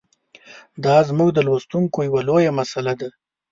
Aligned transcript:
دا 0.83 0.95
زموږ 1.09 1.29
د 1.33 1.39
لوستونکو 1.47 1.97
یوه 2.07 2.21
لویه 2.27 2.51
مساله 2.59 2.93
ده. 2.99 3.09